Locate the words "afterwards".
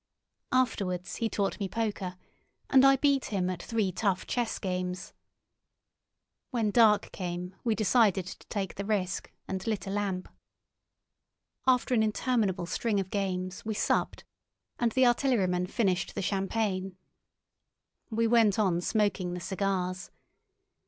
0.51-1.17